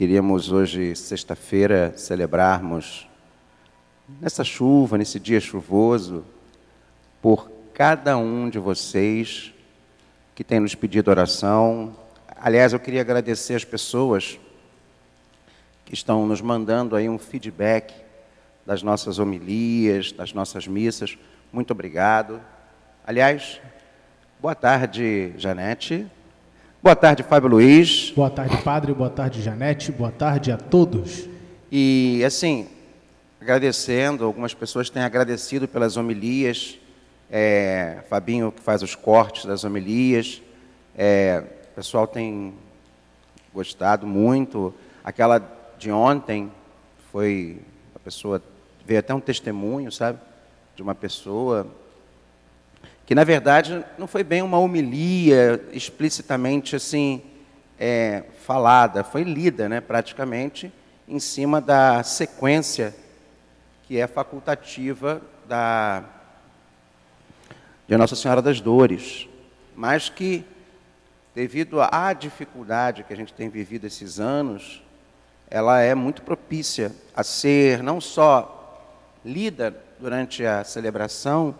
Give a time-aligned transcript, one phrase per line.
[0.00, 3.06] Queríamos hoje, sexta-feira, celebrarmos,
[4.18, 6.24] nessa chuva, nesse dia chuvoso,
[7.20, 9.52] por cada um de vocês
[10.34, 11.94] que tem nos pedido oração.
[12.34, 14.40] Aliás, eu queria agradecer as pessoas
[15.84, 17.92] que estão nos mandando aí um feedback
[18.64, 21.18] das nossas homilias, das nossas missas.
[21.52, 22.40] Muito obrigado.
[23.06, 23.60] Aliás,
[24.40, 26.06] boa tarde, Janete.
[26.82, 28.10] Boa tarde, Fábio Luiz.
[28.16, 28.94] Boa tarde, padre.
[28.94, 29.92] Boa tarde, Janete.
[29.92, 31.28] Boa tarde a todos.
[31.70, 32.68] E, assim,
[33.38, 36.78] agradecendo, algumas pessoas têm agradecido pelas homilias.
[37.30, 40.40] É, Fabinho, que faz os cortes das homilias.
[40.96, 42.54] É, o pessoal tem
[43.52, 44.72] gostado muito.
[45.04, 45.38] Aquela
[45.78, 46.50] de ontem
[47.12, 47.60] foi.
[47.94, 48.42] A pessoa
[48.86, 50.18] veio até um testemunho, sabe?
[50.74, 51.66] De uma pessoa
[53.10, 57.20] que na verdade não foi bem uma homilia explicitamente assim
[57.76, 60.72] é, falada, foi lida, né, praticamente
[61.08, 62.94] em cima da sequência
[63.82, 66.04] que é facultativa da
[67.88, 69.28] de Nossa Senhora das Dores,
[69.74, 70.44] mas que
[71.34, 74.84] devido à dificuldade que a gente tem vivido esses anos,
[75.50, 78.88] ela é muito propícia a ser não só
[79.24, 81.56] lida durante a celebração,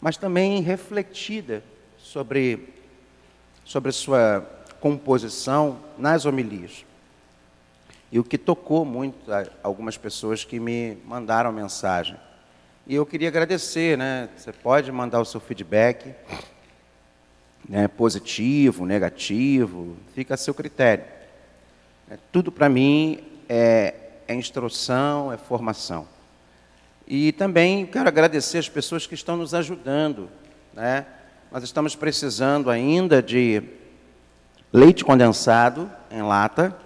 [0.00, 1.62] mas também refletida
[1.98, 2.72] sobre,
[3.64, 4.48] sobre sua
[4.80, 6.84] composição nas homilias.
[8.10, 12.16] E o que tocou muito a algumas pessoas que me mandaram mensagem.
[12.86, 14.28] E eu queria agradecer, né?
[14.36, 16.14] Você pode mandar o seu feedback,
[17.68, 17.88] né?
[17.88, 21.04] positivo, negativo, fica a seu critério.
[22.08, 23.94] É, tudo para mim é,
[24.28, 26.06] é instrução, é formação.
[27.06, 30.28] E também quero agradecer as pessoas que estão nos ajudando.
[30.74, 31.06] Né?
[31.52, 33.62] Nós estamos precisando ainda de
[34.72, 36.76] leite condensado em lata,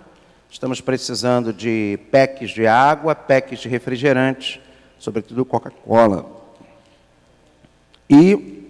[0.50, 4.60] estamos precisando de packs de água, packs de refrigerante,
[4.98, 6.26] sobretudo Coca-Cola.
[8.08, 8.68] E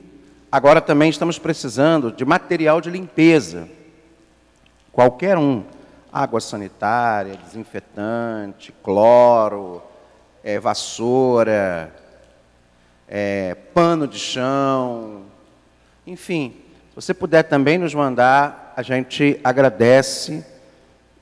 [0.52, 3.68] agora também estamos precisando de material de limpeza,
[4.92, 5.64] qualquer um,
[6.12, 9.82] água sanitária, desinfetante, cloro,
[10.42, 11.94] é, vassoura,
[13.08, 15.24] é, pano de chão,
[16.06, 16.56] enfim.
[16.90, 20.44] Se você puder também nos mandar, a gente agradece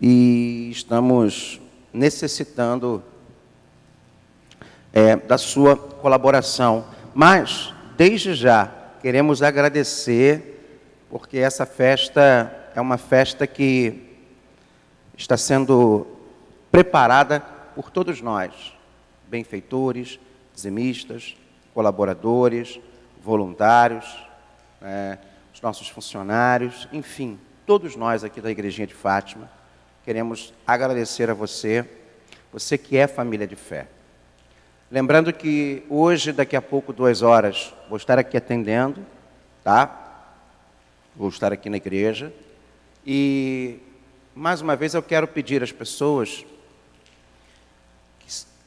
[0.00, 1.60] e estamos
[1.92, 3.02] necessitando
[4.92, 6.86] é, da sua colaboração.
[7.14, 8.70] Mas, desde já,
[9.02, 14.04] queremos agradecer, porque essa festa é uma festa que
[15.16, 16.06] está sendo
[16.70, 17.40] preparada
[17.74, 18.78] por todos nós
[19.28, 20.19] benfeitores,
[20.55, 21.37] dizimistas,
[21.75, 22.81] colaboradores,
[23.22, 24.05] voluntários,
[24.83, 25.19] é,
[25.53, 29.50] os nossos funcionários, enfim, todos nós aqui da Igrejinha de Fátima,
[30.05, 31.84] queremos agradecer a você,
[32.53, 33.87] você que é família de fé.
[34.91, 39.05] Lembrando que hoje, daqui a pouco, duas horas, vou estar aqui atendendo,
[39.62, 40.33] tá?
[41.15, 42.33] Vou estar aqui na igreja.
[43.06, 43.81] E,
[44.34, 46.47] mais uma vez, eu quero pedir às pessoas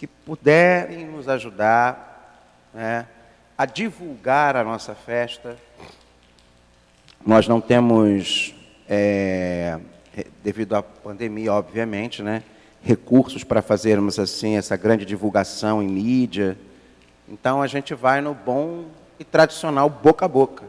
[0.01, 2.41] que puderem nos ajudar
[2.73, 3.05] né,
[3.55, 5.55] a divulgar a nossa festa.
[7.23, 8.55] Nós não temos,
[8.89, 9.79] é,
[10.43, 12.41] devido à pandemia, obviamente, né,
[12.81, 16.57] recursos para fazermos assim essa grande divulgação em mídia.
[17.29, 18.85] Então a gente vai no bom
[19.19, 20.63] e tradicional boca a boca.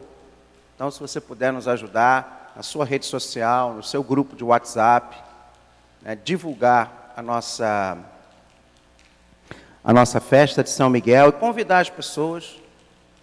[0.75, 5.17] Então, se você puder nos ajudar na sua rede social, no seu grupo de WhatsApp,
[6.03, 8.12] né, divulgar a nossa
[9.83, 12.57] a nossa festa de São Miguel e convidar as pessoas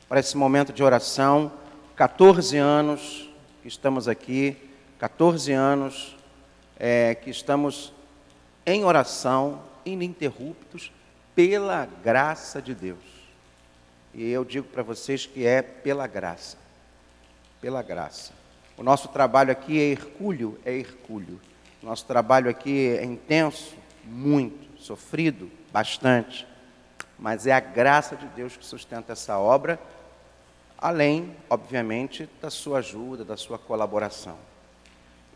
[0.06, 1.50] para esse momento de oração.
[1.96, 3.30] 14 anos
[3.62, 4.56] que estamos aqui,
[4.98, 6.16] 14 anos
[6.78, 7.94] é, que estamos
[8.66, 10.92] em oração, ininterruptos,
[11.34, 12.98] pela graça de Deus.
[14.12, 16.58] E eu digo para vocês que é pela graça.
[17.60, 18.32] Pela graça.
[18.76, 21.40] O nosso trabalho aqui é hercúleo, é hercúleo.
[21.82, 26.49] Nosso trabalho aqui é intenso, muito, sofrido, bastante
[27.20, 29.78] mas é a graça de Deus que sustenta essa obra,
[30.78, 34.38] além, obviamente, da sua ajuda, da sua colaboração.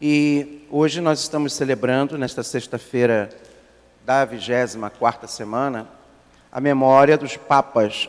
[0.01, 3.29] E hoje nós estamos celebrando, nesta sexta-feira
[4.05, 5.87] da 24 semana,
[6.51, 8.09] a memória dos papas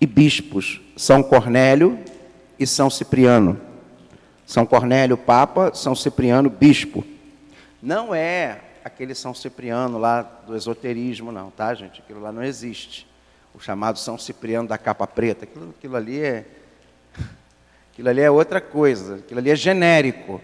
[0.00, 1.98] e bispos São Cornélio
[2.56, 3.60] e São Cipriano.
[4.46, 7.04] São Cornélio, Papa, São Cipriano, Bispo.
[7.82, 12.00] Não é aquele São Cipriano lá do esoterismo, não, tá, gente?
[12.00, 13.04] Aquilo lá não existe.
[13.52, 16.46] O chamado São Cipriano da capa preta, aquilo, aquilo ali é.
[17.92, 20.40] Aquilo ali é outra coisa, aquilo ali é genérico.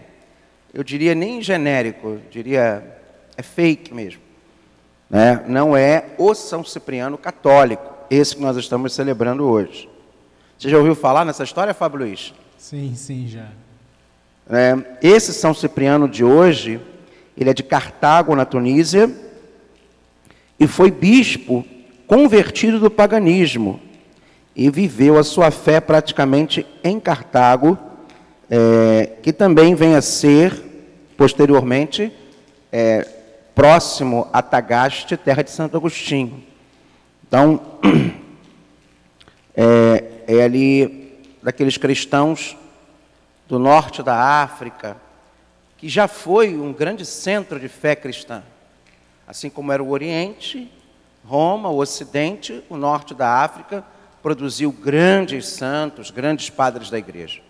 [0.73, 2.99] Eu diria nem genérico, eu diria
[3.37, 4.21] é fake mesmo.
[5.07, 5.43] Né?
[5.47, 9.87] Não é o São Cipriano católico, esse que nós estamos celebrando hoje.
[10.57, 12.33] Você já ouviu falar nessa história, Fábio Luiz?
[12.57, 13.47] Sim, sim, já.
[14.49, 16.81] É, esse São Cipriano de hoje,
[17.37, 19.09] ele é de Cartago, na Tunísia,
[20.59, 21.65] e foi bispo
[22.07, 23.79] convertido do paganismo
[24.55, 27.77] e viveu a sua fé praticamente em Cartago,
[28.49, 30.53] é, que também vem a ser,
[31.17, 32.11] posteriormente,
[32.71, 33.07] é,
[33.55, 36.43] próximo a Tagaste, terra de Santo Agostinho.
[37.27, 37.59] Então,
[39.55, 42.55] é, é ali daqueles cristãos
[43.47, 44.97] do norte da África,
[45.83, 48.41] que já foi um grande centro de fé cristã.
[49.27, 50.71] Assim como era o Oriente,
[51.25, 53.83] Roma, o Ocidente, o norte da África,
[54.21, 57.41] produziu grandes santos, grandes padres da igreja.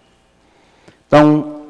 [1.05, 1.61] Então,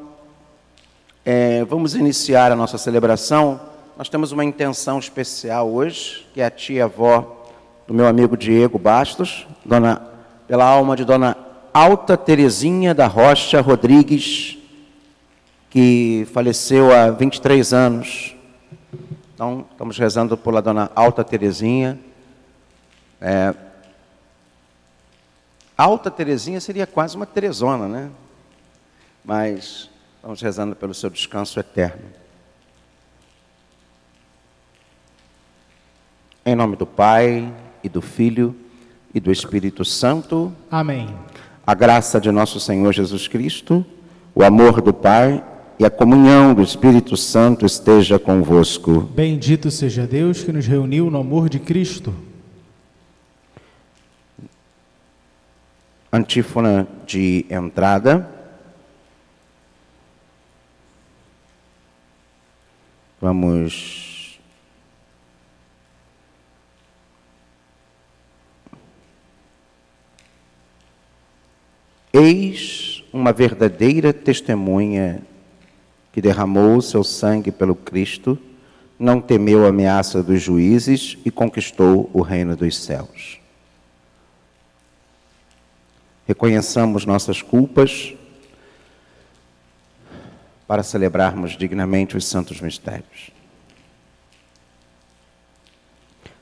[1.26, 3.60] é, vamos iniciar a nossa celebração.
[3.98, 7.46] Nós temos uma intenção especial hoje, que é a tia-avó
[7.86, 10.02] do meu amigo Diego Bastos, dona,
[10.48, 11.36] pela alma de Dona
[11.74, 14.63] Alta Terezinha da Rocha Rodrigues,
[15.74, 18.36] que faleceu há 23 anos.
[19.34, 22.00] Então, estamos rezando pela Dona Alta Terezinha.
[23.20, 23.56] É,
[25.76, 28.12] Alta Terezinha seria quase uma Teresona, né?
[29.26, 32.04] Mas estamos rezando pelo seu descanso eterno.
[36.46, 37.52] Em nome do Pai,
[37.84, 38.56] e do Filho,
[39.12, 40.54] e do Espírito Santo.
[40.70, 41.10] Amém.
[41.66, 43.84] A graça de nosso Senhor Jesus Cristo,
[44.36, 45.44] o amor do Pai
[45.80, 49.02] e a comunhão do Espírito Santo esteja convosco.
[49.02, 52.14] Bendito seja Deus que nos reuniu no amor de Cristo.
[56.12, 58.30] Antífona de entrada.
[63.20, 64.14] Vamos
[72.16, 75.24] Eis uma verdadeira testemunha
[76.14, 78.38] que derramou seu sangue pelo Cristo,
[79.00, 83.40] não temeu a ameaça dos juízes e conquistou o reino dos céus.
[86.28, 88.14] Reconheçamos nossas culpas
[90.68, 93.32] para celebrarmos dignamente os santos mistérios.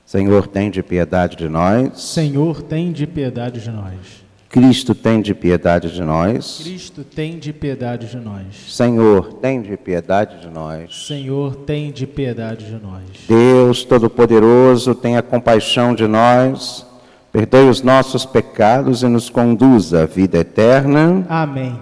[0.05, 2.01] Senhor, tem de piedade de nós.
[2.01, 4.21] Senhor, tem de piedade de nós.
[4.51, 6.59] Cristo tem de piedade de nós.
[6.61, 8.45] Cristo tem de piedade de nós.
[8.67, 11.07] Senhor, tem de piedade de nós.
[11.07, 13.03] Senhor, tem de piedade de nós.
[13.27, 16.85] Deus Todo-Poderoso, tenha compaixão de nós
[17.31, 21.25] Perdoe os nossos pecados e nos conduza à vida eterna.
[21.29, 21.79] Amém.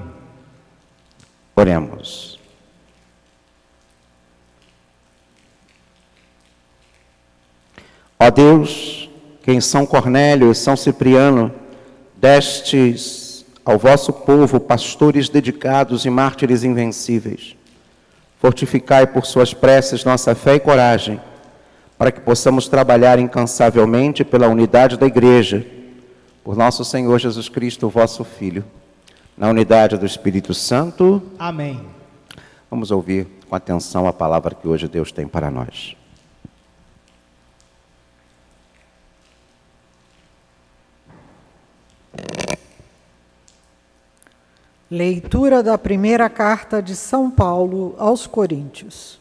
[1.55, 2.39] Oremos.
[8.19, 9.09] Ó Deus,
[9.41, 11.51] que em São Cornélio e São Cipriano
[12.19, 17.55] destes ao vosso povo pastores dedicados e mártires invencíveis,
[18.39, 21.19] fortificai por suas preces nossa fé e coragem
[21.97, 25.65] para que possamos trabalhar incansavelmente pela unidade da Igreja,
[26.43, 28.63] por nosso Senhor Jesus Cristo, vosso Filho,
[29.37, 31.21] na unidade do Espírito Santo.
[31.37, 31.85] Amém.
[32.71, 35.98] Vamos ouvir com atenção a palavra que hoje Deus tem para nós.
[44.89, 49.19] Leitura da primeira carta de São Paulo aos Coríntios.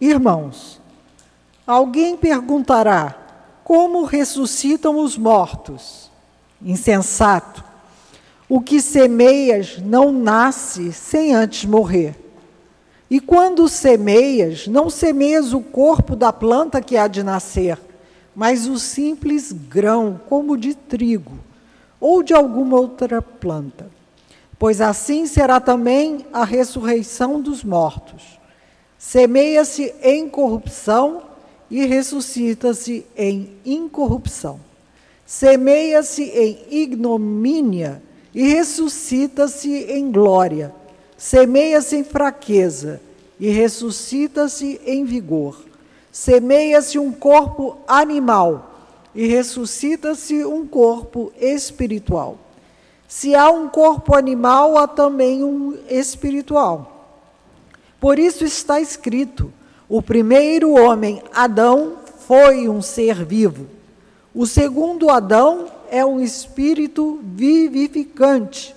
[0.00, 0.80] Irmãos,
[1.66, 3.16] Alguém perguntará:
[3.64, 6.10] como ressuscitam os mortos?
[6.62, 7.64] Insensato.
[8.48, 12.14] O que semeias não nasce sem antes morrer.
[13.10, 17.78] E quando semeias, não semeias o corpo da planta que há de nascer,
[18.34, 21.38] mas o simples grão, como de trigo,
[22.00, 23.90] ou de alguma outra planta.
[24.58, 28.40] Pois assim será também a ressurreição dos mortos.
[28.98, 31.22] Semeia-se em corrupção
[31.70, 34.58] e ressuscita-se em incorrupção.
[35.26, 38.02] Semeia-se em ignomínia
[38.34, 40.74] e ressuscita-se em glória.
[41.18, 43.00] Semeia-se em fraqueza
[43.38, 45.64] e ressuscita-se em vigor.
[46.10, 48.72] Semeia-se um corpo animal
[49.14, 52.45] e ressuscita-se um corpo espiritual.
[53.08, 56.92] Se há um corpo animal, há também um espiritual.
[58.00, 59.52] Por isso está escrito:
[59.88, 61.94] o primeiro homem, Adão,
[62.26, 63.66] foi um ser vivo.
[64.34, 68.74] O segundo Adão é um espírito vivificante.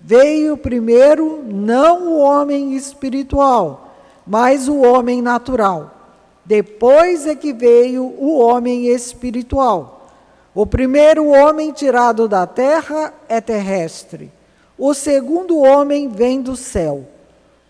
[0.00, 3.94] Veio primeiro não o homem espiritual,
[4.26, 6.02] mas o homem natural.
[6.44, 10.01] Depois é que veio o homem espiritual.
[10.54, 14.30] O primeiro homem tirado da terra é terrestre.
[14.76, 17.06] O segundo homem vem do céu.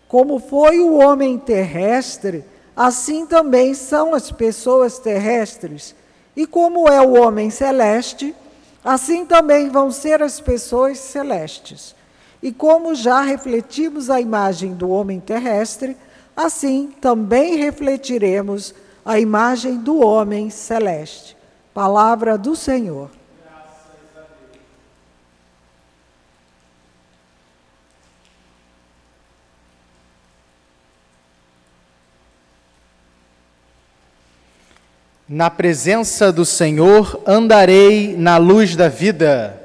[0.07, 2.43] Como foi o homem terrestre,
[2.75, 5.95] assim também são as pessoas terrestres.
[6.35, 8.35] E como é o homem celeste,
[8.83, 11.95] assim também vão ser as pessoas celestes.
[12.41, 15.95] E como já refletimos a imagem do homem terrestre,
[16.35, 18.75] assim também refletiremos
[19.05, 21.37] a imagem do homem celeste.
[21.73, 23.09] Palavra do Senhor.
[35.27, 39.59] Na presença do Senhor andarei na luz da vida.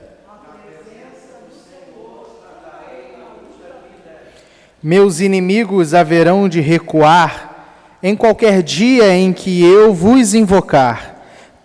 [4.82, 11.17] Meus inimigos haverão de recuar em qualquer dia em que eu vos invocar.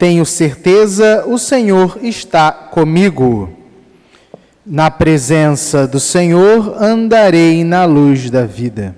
[0.03, 3.50] Tenho certeza, o Senhor está comigo.
[4.65, 8.98] Na presença do Senhor andarei na luz da vida.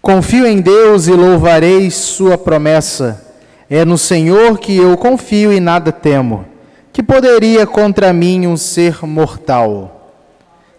[0.00, 3.34] Confio em Deus e louvarei Sua promessa.
[3.68, 6.44] É no Senhor que eu confio e nada temo.
[6.92, 10.14] Que poderia contra mim um ser mortal?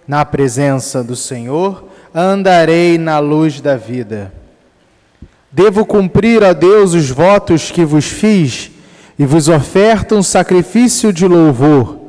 [0.08, 1.84] Na presença do Senhor
[2.14, 4.32] andarei na luz da vida.
[5.52, 8.72] Devo cumprir a Deus os votos que vos fiz
[9.18, 12.00] e vos oferto um sacrifício de louvor,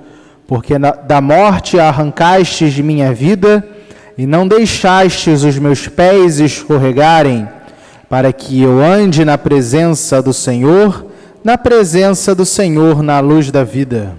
[0.46, 3.66] porque da morte arrancastes de minha vida
[4.18, 7.48] e não deixastes os meus pés escorregarem,
[8.08, 11.06] para que eu ande na presença do Senhor,
[11.44, 14.16] na presença do Senhor na luz da vida.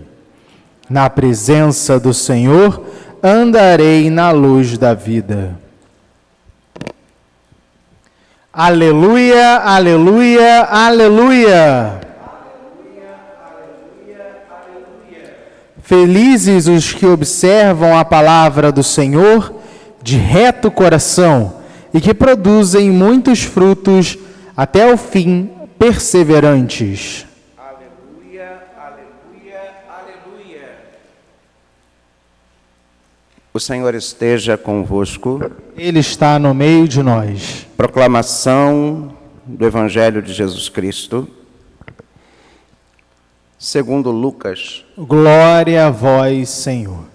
[0.89, 2.81] Na presença do Senhor
[3.21, 5.57] andarei na luz da vida.
[8.53, 12.06] Aleluia, aleluia, aleluia.
[15.87, 19.55] Felizes os que observam a palavra do Senhor
[20.03, 21.61] de reto coração
[21.93, 24.17] e que produzem muitos frutos
[24.53, 27.25] até o fim, perseverantes.
[33.53, 35.39] O Senhor esteja convosco.
[35.77, 37.65] Ele está no meio de nós.
[37.77, 39.15] Proclamação
[39.45, 41.29] do Evangelho de Jesus Cristo,
[43.57, 44.85] segundo Lucas.
[44.97, 47.05] Glória a vós, Senhor.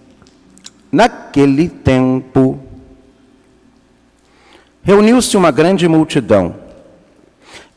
[0.90, 2.58] Naquele tempo,
[4.82, 6.56] reuniu-se uma grande multidão,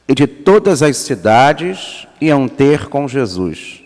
[0.07, 3.81] e de todas as cidades iam ter com Jesus.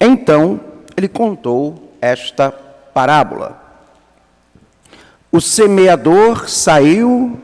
[0.00, 0.60] Então,
[0.96, 3.60] ele contou esta parábola.
[5.30, 7.40] O semeador saiu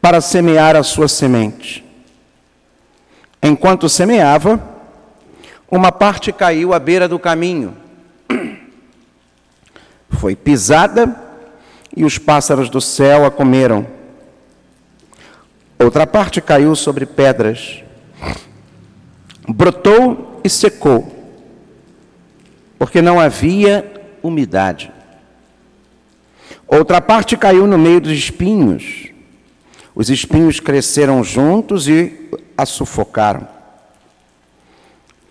[0.00, 1.85] para semear a sua semente.
[3.42, 4.60] Enquanto semeava,
[5.70, 7.76] uma parte caiu à beira do caminho.
[10.10, 11.14] Foi pisada
[11.96, 13.86] e os pássaros do céu a comeram.
[15.78, 17.82] Outra parte caiu sobre pedras,
[19.46, 21.14] brotou e secou,
[22.78, 24.90] porque não havia umidade.
[26.66, 29.10] Outra parte caiu no meio dos espinhos.
[29.96, 33.48] Os espinhos cresceram juntos e a sufocaram.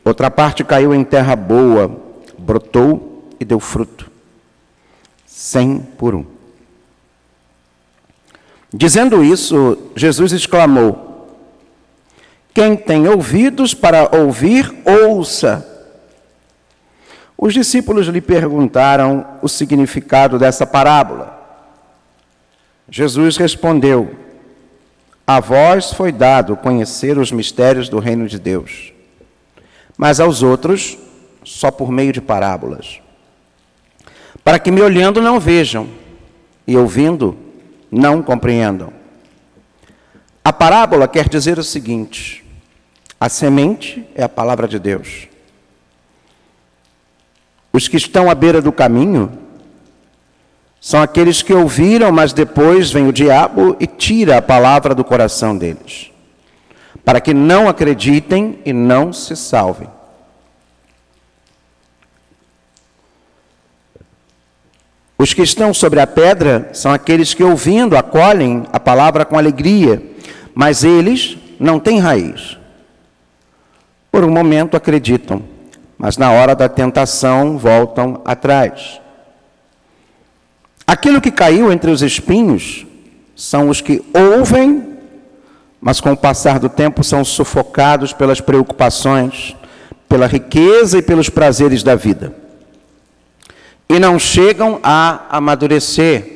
[0.03, 1.95] Outra parte caiu em terra boa,
[2.35, 4.09] brotou e deu fruto.
[5.23, 6.25] Cem por um.
[8.73, 11.37] Dizendo isso, Jesus exclamou:
[12.51, 15.63] Quem tem ouvidos para ouvir, ouça.
[17.37, 21.39] Os discípulos lhe perguntaram o significado dessa parábola.
[22.89, 24.24] Jesus respondeu:
[25.27, 28.93] A vós foi dado conhecer os mistérios do reino de Deus,
[29.97, 30.97] mas aos outros
[31.43, 32.99] só por meio de parábolas,
[34.43, 35.87] para que me olhando não vejam
[36.67, 37.37] e ouvindo
[37.91, 38.93] não compreendam.
[40.43, 42.45] A parábola quer dizer o seguinte:
[43.19, 45.27] a semente é a palavra de Deus.
[47.73, 49.44] Os que estão à beira do caminho
[50.85, 55.57] são aqueles que ouviram, mas depois vem o diabo e tira a palavra do coração
[55.57, 56.11] deles,
[57.03, 59.89] para que não acreditem e não se salvem.
[65.17, 69.99] Os que estão sobre a pedra são aqueles que, ouvindo, acolhem a palavra com alegria,
[70.53, 72.59] mas eles não têm raiz.
[74.11, 75.55] Por um momento acreditam
[75.97, 78.99] mas na hora da tentação voltam atrás.
[80.87, 82.85] Aquilo que caiu entre os espinhos
[83.35, 84.97] são os que ouvem,
[85.81, 89.55] mas com o passar do tempo são sufocados pelas preocupações,
[90.07, 92.33] pela riqueza e pelos prazeres da vida.
[93.89, 96.33] E não chegam a amadurecer.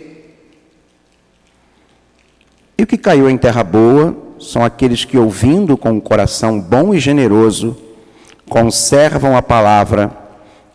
[2.78, 6.94] E o que caiu em terra boa são aqueles que, ouvindo com um coração bom
[6.94, 7.78] e generoso,
[8.48, 10.12] conservam a palavra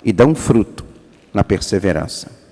[0.04, 0.84] e dão fruto
[1.32, 2.43] na perseverança.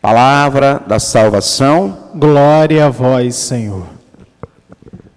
[0.00, 2.10] Palavra da salvação.
[2.14, 3.84] Glória a vós, Senhor.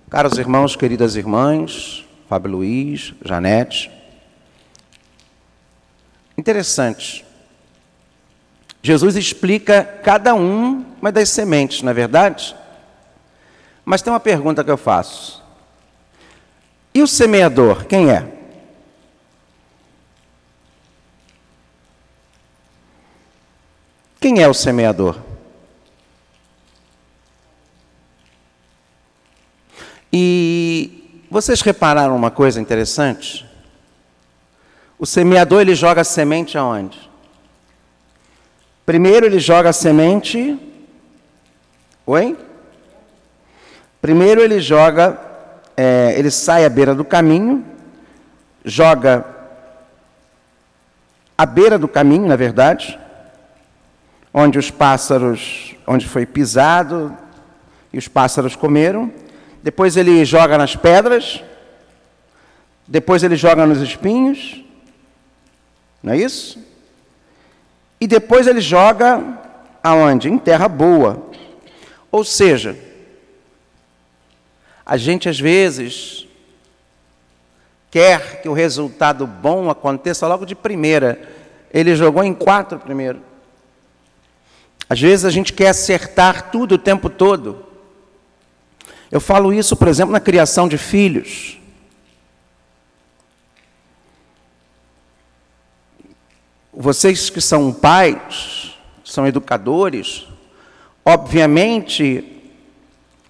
[0.10, 3.92] Caros irmãos, queridas irmãs, Fábio Luiz, Janete.
[6.36, 7.24] Interessante.
[8.82, 12.56] Jesus explica cada uma das sementes, não é verdade?
[13.86, 15.44] Mas tem uma pergunta que eu faço.
[16.92, 18.41] E o semeador, quem é?
[24.22, 25.18] Quem é o semeador?
[30.14, 33.44] E vocês repararam uma coisa interessante?
[35.00, 37.10] O semeador ele joga a semente aonde?
[38.86, 40.56] Primeiro ele joga a semente.
[42.06, 42.38] Oi?
[44.00, 45.20] Primeiro ele joga,
[45.76, 47.66] é, ele sai à beira do caminho,
[48.64, 49.26] joga
[51.36, 53.01] à beira do caminho, na verdade,
[54.34, 57.16] onde os pássaros, onde foi pisado
[57.92, 59.12] e os pássaros comeram.
[59.62, 61.44] Depois ele joga nas pedras.
[62.88, 64.64] Depois ele joga nos espinhos.
[66.02, 66.60] Não é isso?
[68.00, 69.40] E depois ele joga
[69.84, 70.30] aonde?
[70.30, 71.30] Em terra boa.
[72.12, 72.78] Ou seja,
[74.86, 76.28] a gente às vezes
[77.92, 81.22] quer que o resultado bom aconteça logo de primeira.
[81.72, 83.31] Ele jogou em quatro primeiro.
[84.92, 87.66] Às vezes a gente quer acertar tudo o tempo todo.
[89.10, 91.58] Eu falo isso, por exemplo, na criação de filhos.
[96.74, 100.28] Vocês que são pais, são educadores,
[101.06, 102.42] obviamente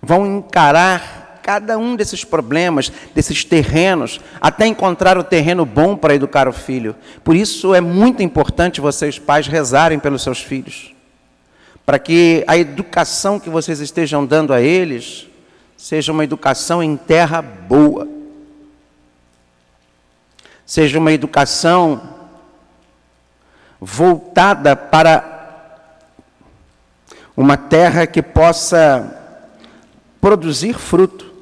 [0.02, 6.48] vão encarar cada um desses problemas, desses terrenos, até encontrar o terreno bom para educar
[6.48, 6.96] o filho.
[7.24, 11.00] Por isso é muito importante vocês, pais, rezarem pelos seus filhos
[11.86, 15.28] para que a educação que vocês estejam dando a eles
[15.76, 18.08] seja uma educação em terra boa,
[20.66, 22.02] seja uma educação
[23.80, 25.32] voltada para
[27.36, 29.18] uma terra que possa
[30.22, 31.34] produzir fruto.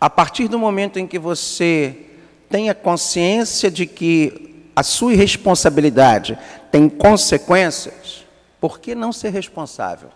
[0.00, 2.10] a partir do momento em que você
[2.48, 6.38] tenha consciência de que a sua irresponsabilidade
[6.70, 8.24] tem consequências,
[8.60, 10.10] por que não ser responsável?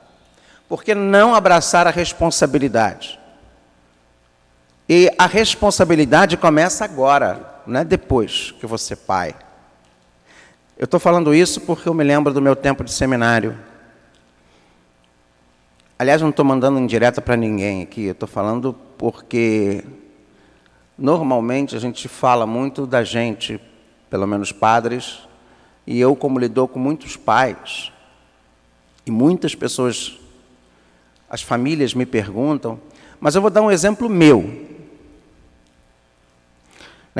[0.68, 3.18] Por que não abraçar a responsabilidade?
[4.88, 9.34] E a responsabilidade começa agora não é depois que você pai.
[10.76, 13.58] Eu estou falando isso porque eu me lembro do meu tempo de seminário.
[15.98, 19.84] Aliás, não estou mandando indireta para ninguém aqui, eu estou falando porque
[20.96, 23.60] normalmente a gente fala muito da gente,
[24.08, 25.20] pelo menos padres,
[25.86, 27.92] e eu, como lidou com muitos pais,
[29.04, 30.18] e muitas pessoas,
[31.28, 32.80] as famílias me perguntam,
[33.18, 34.67] mas eu vou dar um exemplo meu.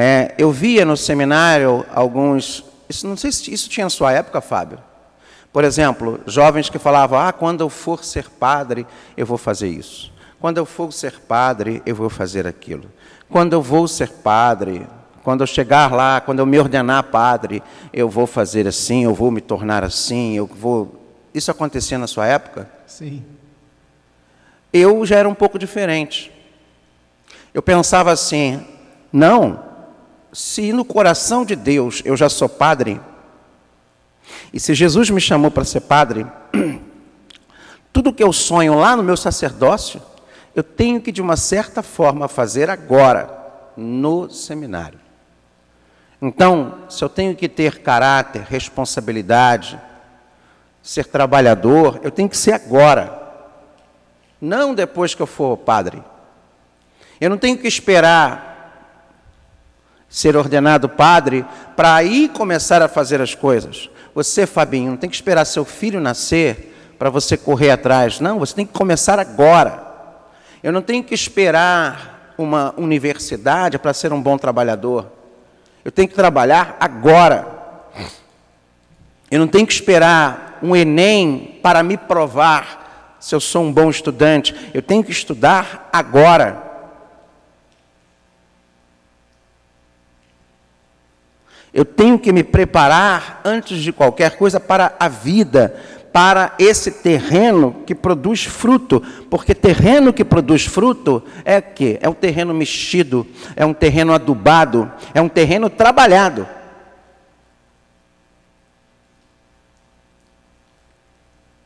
[0.00, 2.64] É, eu via no seminário alguns.
[2.88, 4.78] Isso, não sei se isso tinha na sua época, Fábio.
[5.52, 10.12] Por exemplo, jovens que falavam: Ah, quando eu for ser padre, eu vou fazer isso.
[10.40, 12.84] Quando eu for ser padre, eu vou fazer aquilo.
[13.28, 14.87] Quando eu vou ser padre,
[15.24, 17.61] quando eu chegar lá, quando eu me ordenar padre,
[17.92, 20.94] eu vou fazer assim, eu vou me tornar assim, eu vou.
[21.34, 22.70] Isso acontecia na sua época?
[22.87, 23.24] Sim.
[24.72, 26.30] Eu já era um pouco diferente.
[27.52, 28.64] Eu pensava assim:
[29.12, 29.66] não,
[30.33, 33.01] se no coração de Deus eu já sou padre,
[34.53, 36.27] E se Jesus me chamou para ser padre,
[37.93, 40.01] tudo que eu sonho lá no meu sacerdócio,
[40.55, 43.31] eu tenho que, de uma certa forma, fazer agora,
[43.77, 44.99] no seminário.
[46.21, 49.81] Então, se eu tenho que ter caráter, responsabilidade,
[50.83, 53.17] ser trabalhador, eu tenho que ser agora,
[54.41, 56.03] não depois que eu for padre.
[57.21, 58.49] Eu não tenho que esperar
[60.09, 61.44] ser ordenado padre
[61.77, 63.90] para aí começar a fazer as coisas.
[64.14, 68.18] Você, Fabinho, não tem que esperar seu filho nascer para você correr atrás.
[68.21, 69.87] Não, você tem que começar agora.
[70.62, 75.12] Eu não tenho que esperar uma universidade para ser um bom trabalhador.
[75.85, 77.47] Eu tenho que trabalhar agora.
[79.31, 83.90] Eu não tenho que esperar um Enem para me provar se eu sou um bom
[83.90, 84.55] estudante.
[84.73, 86.67] Eu tenho que estudar agora.
[91.72, 95.76] Eu tenho que me preparar antes de qualquer coisa para a vida,
[96.12, 102.14] para esse terreno que produz fruto, porque terreno que produz fruto é que é um
[102.14, 106.48] terreno mexido, é um terreno adubado, é um terreno trabalhado.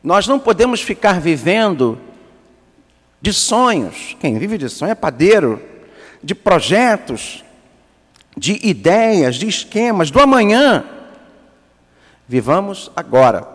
[0.03, 1.97] Nós não podemos ficar vivendo
[3.21, 4.17] de sonhos.
[4.19, 5.61] Quem vive de sonho é padeiro,
[6.21, 7.41] de projetos,
[8.37, 10.83] de ideias, de esquemas do amanhã.
[12.27, 13.47] Vivamos agora.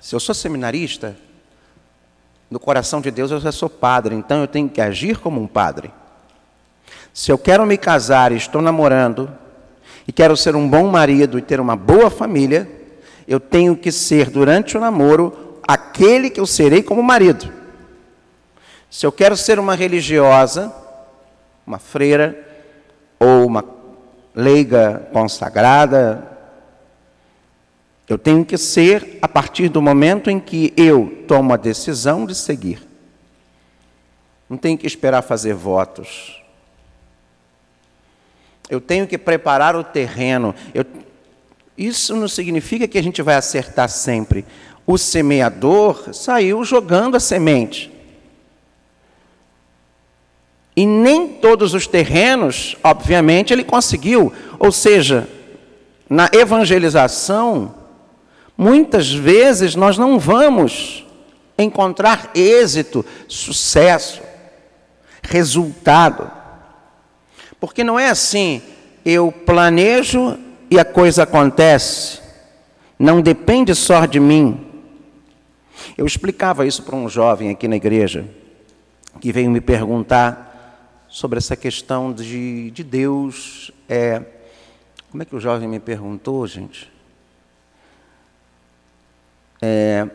[0.00, 1.16] Se eu sou seminarista,
[2.50, 5.46] no coração de Deus eu já sou padre, então eu tenho que agir como um
[5.46, 5.90] padre.
[7.12, 9.30] Se eu quero me casar e estou namorando,
[10.06, 12.70] e quero ser um bom marido e ter uma boa família,
[13.26, 17.52] eu tenho que ser, durante o namoro, aquele que eu serei como marido.
[18.88, 20.72] Se eu quero ser uma religiosa,
[21.66, 22.46] uma freira,
[23.18, 23.62] ou uma
[24.36, 26.36] leiga consagrada.
[28.06, 32.34] Eu tenho que ser a partir do momento em que eu tomo a decisão de
[32.34, 32.86] seguir.
[34.48, 36.40] Não tenho que esperar fazer votos.
[38.68, 40.54] Eu tenho que preparar o terreno.
[40.74, 40.84] Eu...
[41.76, 44.44] Isso não significa que a gente vai acertar sempre.
[44.86, 47.95] O semeador saiu jogando a semente.
[50.76, 54.30] E nem todos os terrenos, obviamente, ele conseguiu.
[54.58, 55.26] Ou seja,
[56.08, 57.74] na evangelização,
[58.58, 61.06] muitas vezes nós não vamos
[61.58, 64.20] encontrar êxito, sucesso,
[65.22, 66.30] resultado.
[67.58, 68.60] Porque não é assim,
[69.02, 70.38] eu planejo
[70.70, 72.20] e a coisa acontece.
[72.98, 74.60] Não depende só de mim.
[75.96, 78.26] Eu explicava isso para um jovem aqui na igreja,
[79.20, 80.46] que veio me perguntar
[81.16, 83.72] sobre essa questão de, de Deus.
[83.88, 84.22] É,
[85.10, 86.92] como é que o jovem me perguntou, gente?
[89.62, 90.06] É,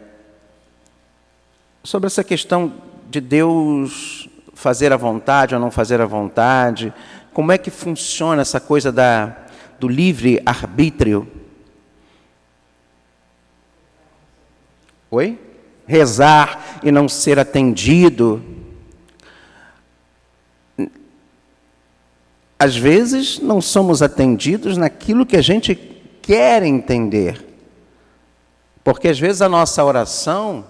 [1.84, 2.72] sobre essa questão
[3.10, 6.94] de Deus fazer a vontade ou não fazer a vontade,
[7.34, 9.36] como é que funciona essa coisa da,
[9.80, 11.28] do livre arbítrio?
[15.10, 15.40] Oi?
[15.88, 18.61] Rezar e não ser atendido.
[22.62, 25.74] Às vezes não somos atendidos naquilo que a gente
[26.22, 27.44] quer entender.
[28.84, 30.64] Porque às vezes a nossa oração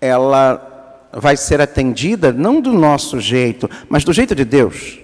[0.00, 4.98] ela vai ser atendida não do nosso jeito, mas do jeito de Deus.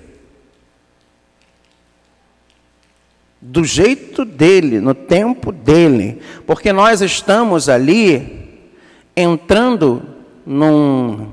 [3.40, 6.20] Do jeito dele, no tempo dele.
[6.48, 8.58] Porque nós estamos ali
[9.14, 10.02] entrando
[10.44, 11.30] num,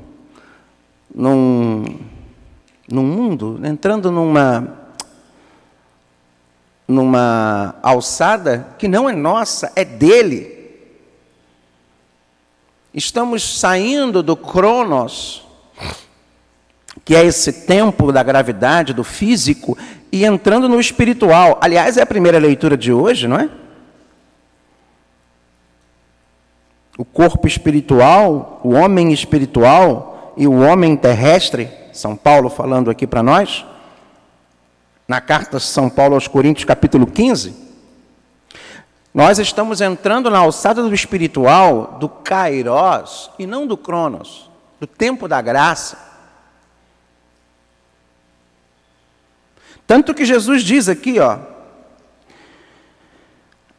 [1.12, 2.11] num
[2.92, 4.82] no mundo, entrando numa
[6.88, 10.60] numa alçada que não é nossa, é dele.
[12.94, 15.48] Estamos saindo do Cronos,
[17.06, 19.78] que é esse tempo da gravidade, do físico,
[20.12, 21.58] e entrando no espiritual.
[21.62, 23.50] Aliás, é a primeira leitura de hoje, não é?
[26.98, 33.22] O corpo espiritual, o homem espiritual e o homem terrestre são Paulo falando aqui para
[33.24, 33.66] nós,
[35.08, 37.54] na carta de São Paulo aos Coríntios, capítulo 15,
[39.14, 44.50] nós estamos entrando na alçada do espiritual do Kairos e não do Cronos,
[44.80, 45.98] do tempo da graça.
[49.86, 51.40] Tanto que Jesus diz aqui, ó,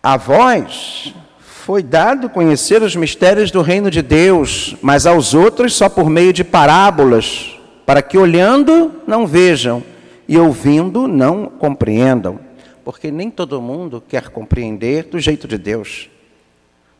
[0.02, 5.88] a vós foi dado conhecer os mistérios do reino de Deus, mas aos outros só
[5.88, 7.51] por meio de parábolas,
[7.84, 9.82] para que olhando não vejam
[10.28, 12.38] e ouvindo não compreendam.
[12.84, 16.10] porque nem todo mundo quer compreender do jeito de Deus.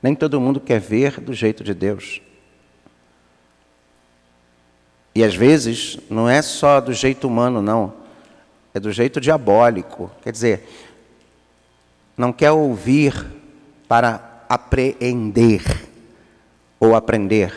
[0.01, 2.21] Nem todo mundo quer ver do jeito de Deus.
[5.15, 7.95] E às vezes não é só do jeito humano, não.
[8.73, 10.11] É do jeito diabólico.
[10.23, 10.69] Quer dizer,
[12.17, 13.27] não quer ouvir
[13.89, 15.63] para apreender
[16.81, 17.53] ou aprender.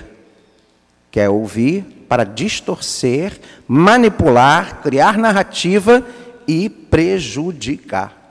[1.12, 6.06] Quer ouvir para distorcer, manipular, criar narrativa
[6.48, 8.26] e prejudicar.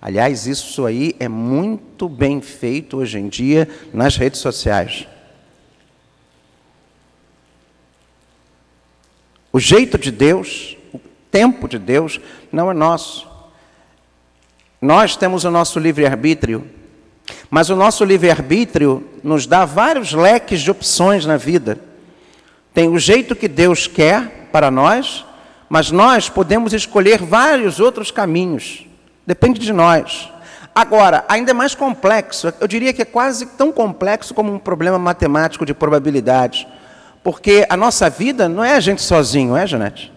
[0.00, 5.06] Aliás, isso aí é muito bem feito hoje em dia nas redes sociais.
[9.52, 13.28] O jeito de Deus, o tempo de Deus, não é nosso.
[14.80, 16.66] Nós temos o nosso livre-arbítrio,
[17.48, 21.78] mas o nosso livre-arbítrio nos dá vários leques de opções na vida.
[22.74, 25.24] Tem o jeito que Deus quer para nós,
[25.68, 28.86] mas nós podemos escolher vários outros caminhos.
[29.26, 30.30] Depende de nós.
[30.74, 34.98] Agora, ainda é mais complexo, eu diria que é quase tão complexo como um problema
[34.98, 36.66] matemático de probabilidades.
[37.22, 40.12] Porque a nossa vida não é a gente sozinho, é, Janete?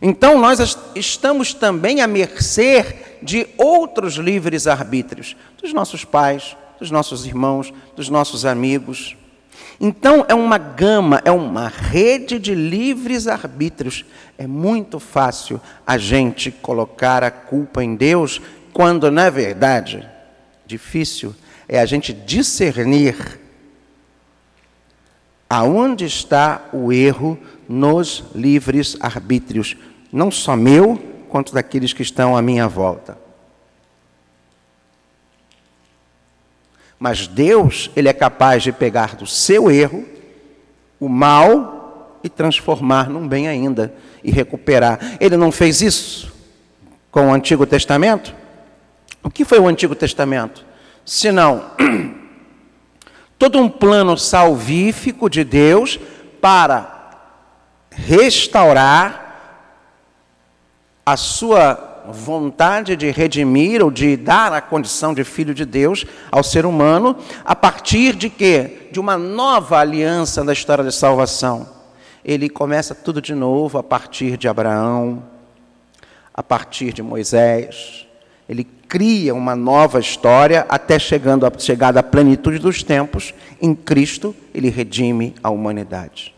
[0.00, 2.84] Então nós estamos também à mercê
[3.20, 9.16] de outros livres arbítrios, dos nossos pais, dos nossos irmãos, dos nossos amigos.
[9.80, 14.04] Então é uma gama, é uma rede de livres arbítrios.
[14.36, 18.40] É muito fácil a gente colocar a culpa em Deus,
[18.72, 20.08] quando na verdade
[20.66, 21.34] difícil
[21.68, 23.40] é a gente discernir
[25.48, 29.76] aonde está o erro nos livres arbítrios,
[30.12, 30.96] não só meu,
[31.28, 33.27] quanto daqueles que estão à minha volta.
[36.98, 40.04] Mas Deus, ele é capaz de pegar do seu erro
[40.98, 45.16] o mal e transformar num bem ainda e recuperar.
[45.20, 46.32] Ele não fez isso
[47.10, 48.34] com o Antigo Testamento?
[49.22, 50.64] O que foi o Antigo Testamento?
[51.04, 51.70] Senão
[53.38, 55.98] todo um plano salvífico de Deus
[56.40, 56.96] para
[57.90, 59.28] restaurar
[61.04, 66.42] a sua vontade de redimir ou de dar a condição de filho de Deus ao
[66.42, 68.88] ser humano, a partir de quê?
[68.90, 71.68] De uma nova aliança na história de salvação.
[72.24, 75.22] Ele começa tudo de novo a partir de Abraão,
[76.32, 78.06] a partir de Moisés.
[78.48, 84.34] Ele cria uma nova história até chegando a chegada à plenitude dos tempos, em Cristo
[84.54, 86.34] ele redime a humanidade.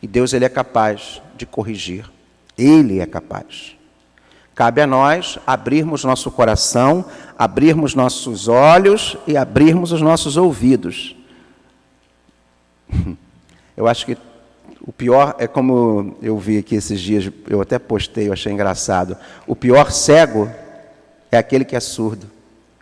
[0.00, 2.10] E Deus ele é capaz de corrigir.
[2.56, 3.76] Ele é capaz.
[4.62, 7.04] Cabe a nós abrirmos nosso coração,
[7.36, 11.16] abrirmos nossos olhos e abrirmos os nossos ouvidos.
[13.76, 14.16] Eu acho que
[14.80, 19.16] o pior é como eu vi aqui esses dias, eu até postei, eu achei engraçado.
[19.48, 20.48] O pior cego
[21.32, 22.30] é aquele que é surdo.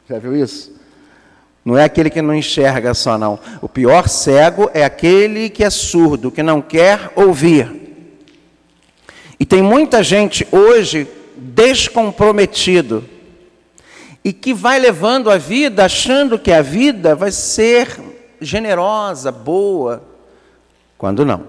[0.07, 0.79] Já viu isso?
[1.65, 3.39] Não é aquele que não enxerga só, não.
[3.63, 7.73] O pior cego é aquele que é surdo, que não quer ouvir.
[9.39, 13.05] E tem muita gente hoje descomprometido
[14.25, 17.99] e que vai levando a vida achando que a vida vai ser
[18.41, 20.03] generosa, boa,
[20.99, 21.49] quando não.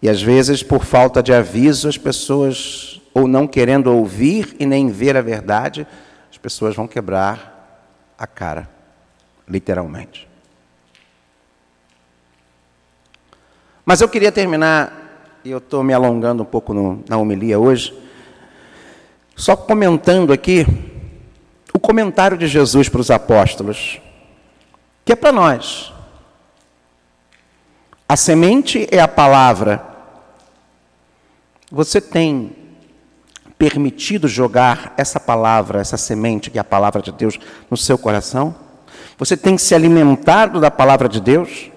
[0.00, 4.88] E às vezes, por falta de aviso, as pessoas ou não querendo ouvir e nem
[4.88, 5.86] ver a verdade,
[6.30, 7.52] as pessoas vão quebrar
[8.18, 8.68] a cara,
[9.46, 10.28] literalmente.
[13.84, 15.01] Mas eu queria terminar,
[15.44, 17.92] eu estou me alongando um pouco no, na homilia hoje,
[19.34, 20.64] só comentando aqui
[21.72, 24.00] o comentário de Jesus para os apóstolos,
[25.04, 25.92] que é para nós.
[28.08, 29.84] A semente é a palavra.
[31.70, 32.52] Você tem
[33.58, 38.54] permitido jogar essa palavra, essa semente, que é a palavra de Deus, no seu coração?
[39.18, 41.70] Você tem se alimentado da palavra de Deus?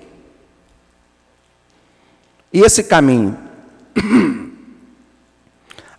[2.54, 3.46] E esse caminho?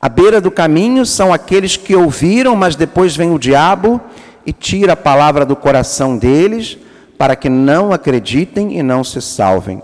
[0.00, 4.00] À beira do caminho são aqueles que ouviram, mas depois vem o diabo
[4.44, 6.78] e tira a palavra do coração deles,
[7.18, 9.82] para que não acreditem e não se salvem.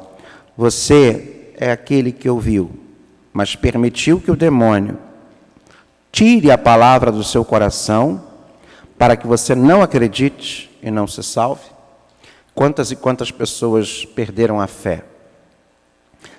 [0.57, 2.71] Você é aquele que ouviu,
[3.33, 4.99] mas permitiu que o demônio
[6.13, 8.23] Tire a palavra do seu coração,
[8.99, 11.65] para que você não acredite e não se salve.
[12.55, 15.05] Quantas e quantas pessoas perderam a fé?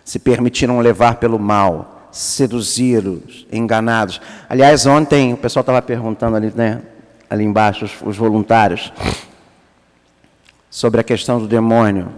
[0.04, 4.22] Se permitiram levar pelo mal, seduzidos, enganados.
[4.48, 6.82] Aliás, ontem o pessoal estava perguntando ali, né,
[7.30, 8.94] ali embaixo, os, os voluntários,
[10.70, 12.10] sobre a questão do demônio.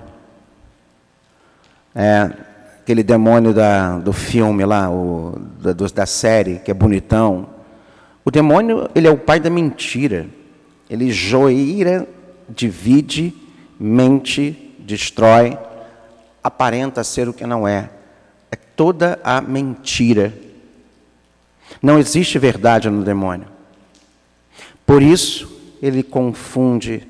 [1.93, 2.29] É,
[2.81, 7.47] aquele demônio da, do filme lá, o, da, da série, que é bonitão,
[8.25, 10.25] O demônio, ele é o pai da mentira.
[10.89, 12.07] Ele joeira,
[12.49, 13.33] divide,
[13.79, 15.57] mente, destrói,
[16.45, 17.89] aparenta ser o que não é.
[18.51, 20.31] É toda a mentira.
[21.81, 23.47] Não existe verdade no demônio.
[24.85, 27.07] Por isso, ele confunde.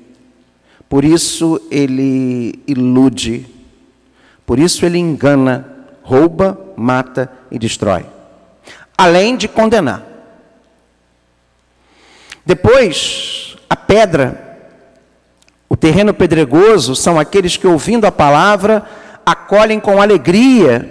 [0.88, 3.46] Por isso, ele ilude.
[4.46, 8.06] Por isso, ele engana, rouba, mata e destrói.
[8.96, 10.02] Além de condenar.
[12.46, 14.70] Depois, a pedra,
[15.68, 20.88] o terreno pedregoso, são aqueles que, ouvindo a palavra, acolhem com alegria,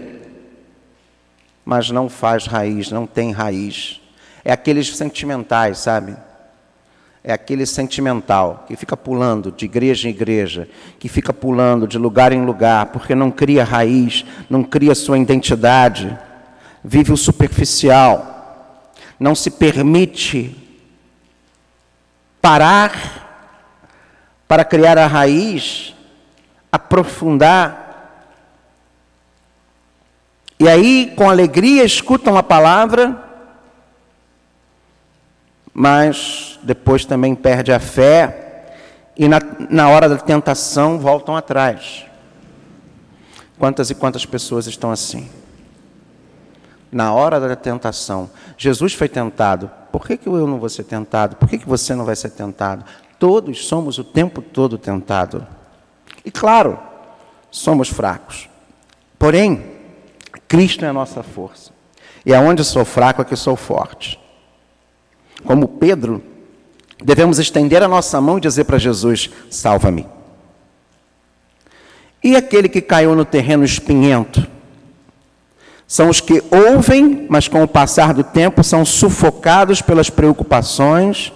[1.63, 4.01] mas não faz raiz, não tem raiz.
[4.43, 6.15] É aqueles sentimentais, sabe?
[7.23, 10.69] É aquele sentimental que fica pulando de igreja em igreja,
[10.99, 16.15] que fica pulando de lugar em lugar, porque não cria raiz, não cria sua identidade,
[16.83, 20.55] vive o superficial, não se permite
[22.41, 23.25] parar
[24.47, 25.95] para criar a raiz,
[26.71, 27.84] aprofundar.
[30.59, 33.23] E aí, com alegria, escutam a palavra,
[35.73, 38.73] mas depois também perde a fé
[39.17, 39.39] e na,
[39.69, 42.05] na hora da tentação voltam atrás.
[43.57, 45.29] Quantas e quantas pessoas estão assim?
[46.91, 51.35] Na hora da tentação, Jesus foi tentado, por que, que eu não vou ser tentado?
[51.35, 52.85] Por que, que você não vai ser tentado?
[53.19, 55.43] Todos somos o tempo todo tentados.
[56.23, 56.79] E claro,
[57.51, 58.49] somos fracos.
[59.19, 59.74] Porém,
[60.47, 61.71] Cristo é a nossa força.
[62.25, 64.19] E aonde sou fraco é que sou forte.
[65.43, 66.23] Como Pedro,
[67.03, 70.07] devemos estender a nossa mão e dizer para Jesus: salva-me.
[72.23, 74.47] E aquele que caiu no terreno espinhento?
[75.87, 81.31] São os que ouvem, mas com o passar do tempo são sufocados pelas preocupações,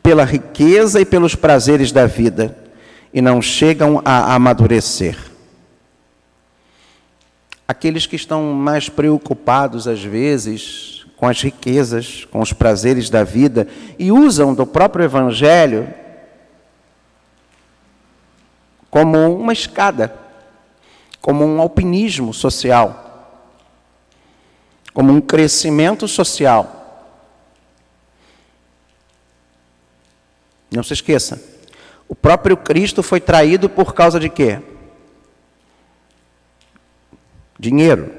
[0.00, 2.56] pela riqueza e pelos prazeres da vida
[3.12, 5.16] e não chegam a amadurecer.
[7.70, 13.68] Aqueles que estão mais preocupados, às vezes, com as riquezas, com os prazeres da vida
[13.98, 15.92] e usam do próprio Evangelho
[18.90, 20.12] como uma escada,
[21.20, 23.06] como um alpinismo social
[24.92, 26.76] como um crescimento social.
[30.70, 31.42] Não se esqueça,
[32.08, 34.60] o próprio Cristo foi traído por causa de quê?
[37.60, 38.10] Dinheiro.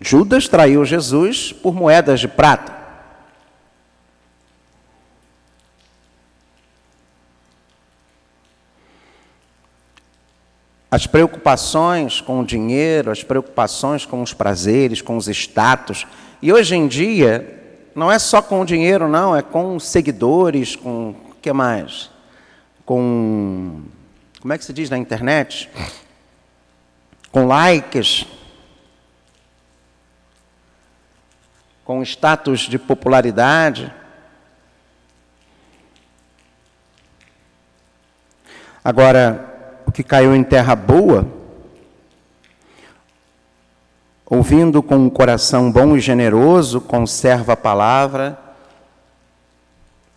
[0.00, 2.76] Judas traiu Jesus por moedas de prata.
[10.88, 16.06] as preocupações com o dinheiro, as preocupações com os prazeres, com os status.
[16.40, 21.10] E hoje em dia, não é só com o dinheiro, não, é com seguidores, com
[21.10, 22.08] o que mais?
[22.86, 23.82] Com.
[24.40, 25.68] Como é que se diz na internet?
[27.32, 28.26] Com likes.
[31.84, 33.92] Com status de popularidade.
[38.82, 39.46] Agora,
[39.96, 41.26] que caiu em terra boa,
[44.26, 48.38] ouvindo com um coração bom e generoso, conserva a palavra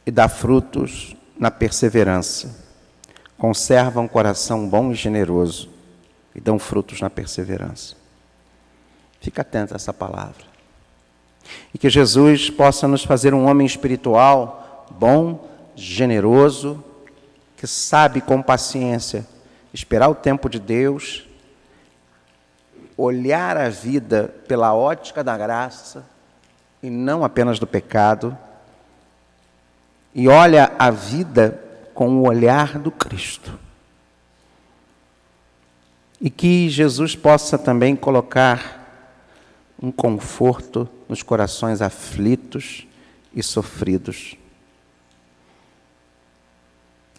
[0.05, 2.53] e dá frutos na perseverança.
[3.37, 5.78] Conserva um coração bom e generoso
[6.39, 7.97] e dão frutos na perseverança.
[9.19, 10.45] Fica atento a essa palavra.
[11.73, 16.81] E que Jesus possa nos fazer um homem espiritual bom, generoso,
[17.57, 19.27] que sabe com paciência
[19.73, 21.27] esperar o tempo de Deus,
[22.95, 26.05] olhar a vida pela ótica da graça
[26.81, 28.37] e não apenas do pecado,
[30.15, 31.61] e olha a vida
[31.93, 33.59] com o olhar do Cristo.
[36.21, 38.77] E que Jesus possa também colocar
[39.81, 42.87] um conforto nos corações aflitos
[43.33, 44.35] e sofridos.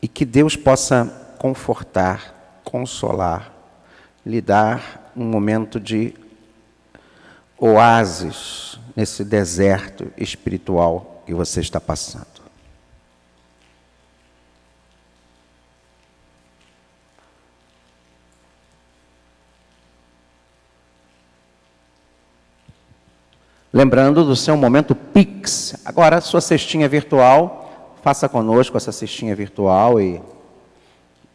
[0.02, 2.40] E que Deus possa confortar
[2.70, 3.52] consolar,
[4.24, 6.14] lhe dar um momento de
[7.58, 12.29] oásis nesse deserto espiritual que você está passando.
[23.72, 25.76] Lembrando do seu momento Pix.
[25.84, 30.20] Agora, sua cestinha virtual, faça conosco essa cestinha virtual e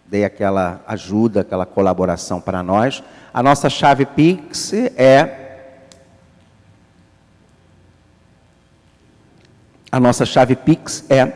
[0.05, 3.01] dei aquela ajuda, aquela colaboração para nós.
[3.33, 5.43] A nossa chave Pix é
[9.95, 11.31] A nossa chave Pix é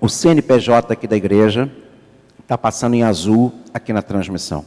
[0.00, 1.70] o CNPJ aqui da igreja,
[2.40, 4.64] está passando em azul aqui na transmissão.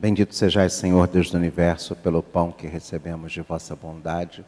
[0.00, 4.44] Bendito sejais, Senhor Deus do universo, pelo pão que recebemos de vossa bondade,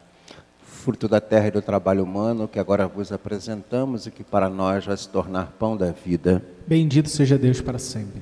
[0.63, 4.85] fruto da terra e do trabalho humano que agora vos apresentamos e que para nós
[4.85, 6.41] vai se tornar pão da vida.
[6.65, 8.21] Bendito seja Deus para sempre.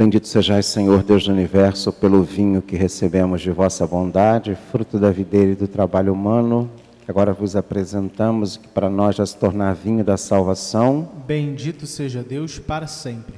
[0.00, 5.10] Bendito sejais, Senhor Deus do universo, pelo vinho que recebemos de vossa bondade, fruto da
[5.10, 6.70] videira e do trabalho humano,
[7.04, 11.06] que agora vos apresentamos, que para nós já se tornar vinho da salvação.
[11.26, 13.34] Bendito seja Deus para sempre.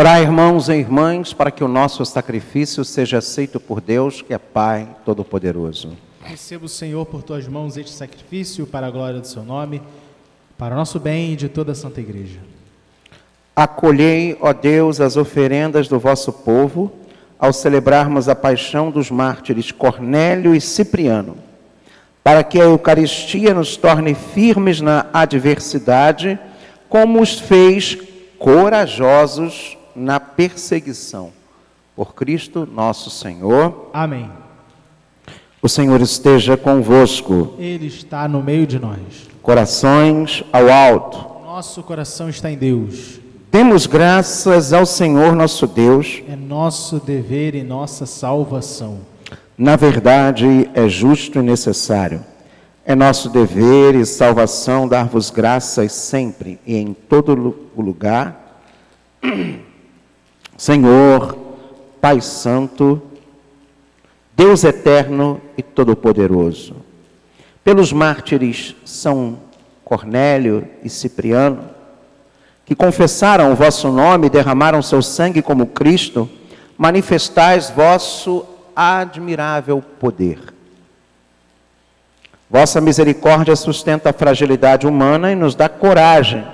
[0.00, 4.38] Orar, irmãos e irmãs, para que o nosso sacrifício seja aceito por Deus, que é
[4.38, 5.90] Pai Todo-Poderoso.
[6.22, 9.82] Receba o Senhor por tuas mãos este sacrifício para a glória do seu nome,
[10.56, 12.38] para o nosso bem e de toda a Santa Igreja.
[13.56, 16.92] Acolhei, ó Deus, as oferendas do vosso povo,
[17.36, 21.36] ao celebrarmos a paixão dos mártires Cornélio e Cipriano,
[22.22, 26.38] para que a Eucaristia nos torne firmes na adversidade,
[26.88, 27.98] como os fez
[28.38, 31.32] corajosos na perseguição.
[31.96, 33.90] Por Cristo nosso Senhor.
[33.92, 34.30] Amém.
[35.60, 37.54] O Senhor esteja convosco.
[37.58, 39.28] Ele está no meio de nós.
[39.42, 41.18] Corações ao alto.
[41.44, 43.18] Nosso coração está em Deus.
[43.50, 46.22] Demos graças ao Senhor nosso Deus.
[46.28, 49.00] É nosso dever e nossa salvação.
[49.56, 52.24] Na verdade, é justo e necessário.
[52.84, 58.62] É nosso dever e salvação dar-vos graças sempre e em todo lugar
[60.58, 61.38] Senhor,
[62.00, 63.00] Pai Santo,
[64.36, 66.74] Deus eterno e todo-poderoso,
[67.62, 69.38] pelos mártires São
[69.84, 71.70] Cornélio e Cipriano,
[72.66, 76.28] que confessaram o vosso nome e derramaram seu sangue como Cristo,
[76.76, 78.44] manifestais vosso
[78.74, 80.40] admirável poder.
[82.50, 86.44] Vossa misericórdia sustenta a fragilidade humana e nos dá coragem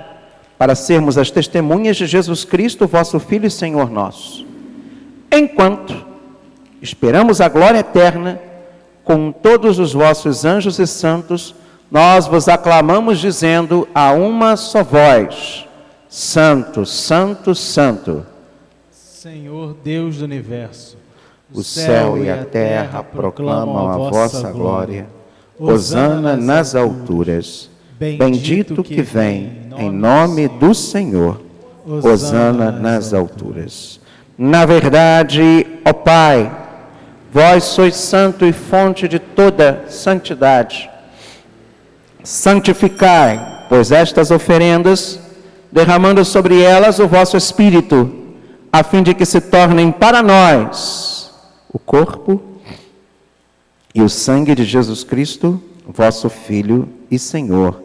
[0.57, 4.45] para sermos as testemunhas de Jesus Cristo, vosso Filho e Senhor nosso.
[5.31, 6.05] Enquanto
[6.81, 8.39] esperamos a glória eterna,
[9.03, 11.53] com todos os vossos anjos e santos,
[11.91, 15.67] nós vos aclamamos dizendo a uma só voz:
[16.09, 18.25] Santo, Santo, Santo.
[18.91, 20.97] Senhor Deus do universo,
[21.53, 25.07] o céu e a terra proclamam a vossa glória.
[25.59, 27.69] Hosana nas alturas.
[27.97, 31.41] Bendito que vem em nome do Senhor.
[31.87, 34.01] Hosana nas alturas.
[34.37, 36.51] Na verdade, ó Pai,
[37.31, 40.89] vós sois santo e fonte de toda santidade.
[42.21, 45.19] Santificai, pois estas oferendas,
[45.71, 48.11] derramando sobre elas o vosso Espírito,
[48.73, 51.31] a fim de que se tornem para nós
[51.71, 52.41] o corpo
[53.93, 57.84] e o sangue de Jesus Cristo, vosso Filho e Senhor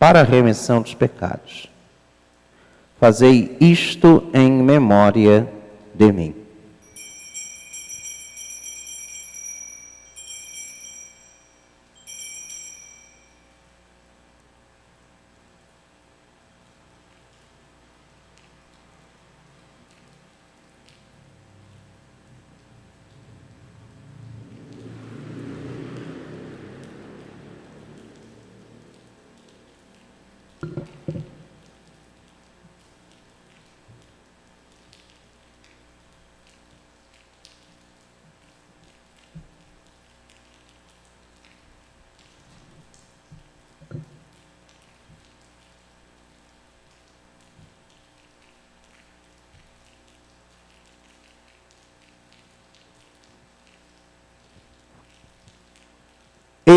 [0.00, 1.68] para a remissão dos pecados.
[2.98, 5.46] Fazei isto em memória
[5.94, 6.34] de mim.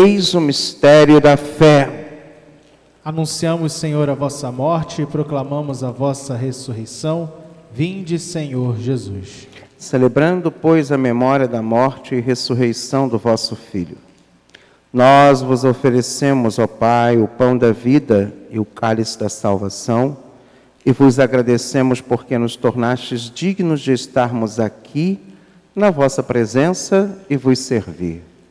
[0.04, 1.88] Eis o mistério da fé.
[3.02, 7.32] Anunciamos, Senhor, a vossa morte e proclamamos a vossa ressurreição.
[7.72, 9.48] Vinde, Senhor Jesus.
[9.78, 13.96] Celebrando, pois, a memória da morte e ressurreição do vosso Filho,
[14.92, 20.18] nós vos oferecemos, ó Pai, o pão da vida e o cálice da salvação,
[20.84, 25.18] e vos agradecemos porque nos tornastes dignos de estarmos aqui
[25.74, 28.33] na vossa presença e vos servir.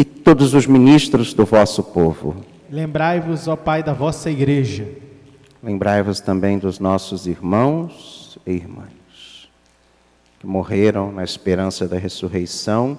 [0.00, 2.34] e todos os ministros do vosso povo.
[2.70, 4.88] Lembrai-vos, ó Pai, da vossa igreja.
[5.62, 8.88] Lembrai-vos também dos nossos irmãos e irmãs
[10.38, 12.98] que morreram na esperança da ressurreição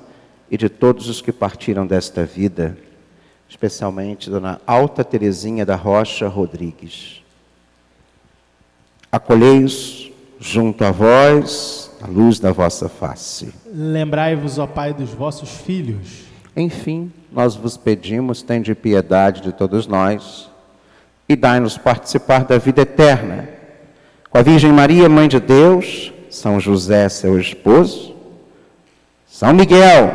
[0.51, 2.77] e de todos os que partiram desta vida,
[3.49, 7.23] especialmente Dona Alta Teresinha da Rocha Rodrigues.
[9.11, 13.51] Acolhei-os junto a vós, a luz da vossa face.
[13.65, 16.30] Lembrai-vos, ó Pai, dos vossos filhos.
[16.55, 20.49] Enfim, nós vos pedimos, tende piedade de todos nós
[21.27, 23.47] e dai-nos participar da vida eterna.
[24.29, 28.13] Com a Virgem Maria, Mãe de Deus, São José, seu esposo,
[29.27, 30.13] São Miguel,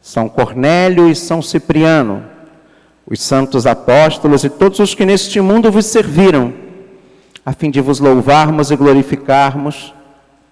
[0.00, 2.24] São Cornélio e São Cipriano,
[3.06, 6.52] os santos apóstolos e todos os que neste mundo vos serviram,
[7.44, 9.92] a fim de vos louvarmos e glorificarmos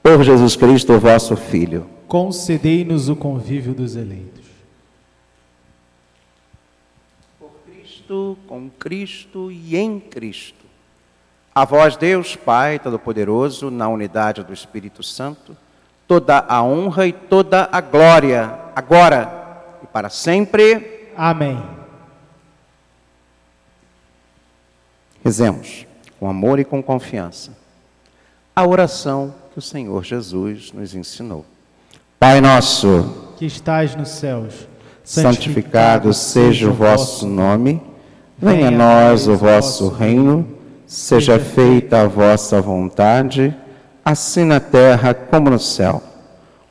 [0.02, 1.86] por Jesus Cristo, vosso Filho.
[2.06, 4.41] Concedei-nos o convívio dos eleitos.
[8.02, 10.64] Cristo, com Cristo e em Cristo.
[11.54, 15.56] A vós, Deus Pai Todo-Poderoso, na unidade do Espírito Santo,
[16.08, 21.10] toda a honra e toda a glória, agora e para sempre.
[21.16, 21.62] Amém.
[25.24, 25.86] Rezemos
[26.18, 27.56] com amor e com confiança
[28.54, 31.46] a oração que o Senhor Jesus nos ensinou.
[32.18, 34.66] Pai nosso, que estás nos céus,
[35.04, 37.91] santificado seja o vosso nome.
[38.44, 40.44] Venha a nós o vosso reino,
[40.84, 43.54] seja feita a vossa vontade,
[44.04, 46.02] assim na terra como no céu.